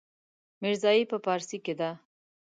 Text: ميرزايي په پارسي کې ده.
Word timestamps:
ميرزايي 0.61 1.03
په 1.11 1.17
پارسي 1.25 1.57
کې 1.65 1.73
ده. 1.79 1.89